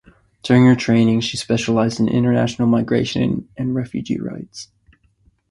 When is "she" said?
1.21-1.37